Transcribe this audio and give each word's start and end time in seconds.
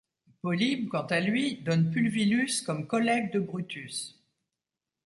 Polybe 0.41 0.87
quant 0.87 1.05
à 1.05 1.19
lui 1.19 1.57
donne 1.57 1.91
Pulvillus 1.91 2.63
comme 2.65 2.87
collègue 2.87 3.31
de 3.31 3.39
Brutus. 3.39 4.19